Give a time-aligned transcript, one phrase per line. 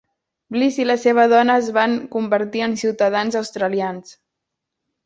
[0.55, 4.21] Bliss i la seva dona es van convertir en ciutadans australians.